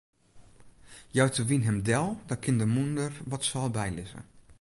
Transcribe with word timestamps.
Jout 1.17 1.31
de 1.37 1.43
wyn 1.49 1.65
him 1.67 1.79
del, 1.87 2.07
dan 2.27 2.41
kin 2.43 2.57
de 2.59 2.67
mûnder 2.75 3.13
wat 3.29 3.45
seil 3.49 3.69
bylizze. 3.75 4.19